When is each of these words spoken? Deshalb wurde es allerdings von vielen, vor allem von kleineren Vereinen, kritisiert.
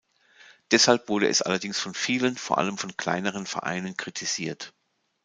Deshalb 0.71 1.09
wurde 1.09 1.27
es 1.27 1.43
allerdings 1.43 1.79
von 1.79 1.93
vielen, 1.93 2.35
vor 2.35 2.57
allem 2.57 2.79
von 2.79 2.97
kleineren 2.97 3.45
Vereinen, 3.45 3.97
kritisiert. 3.97 4.73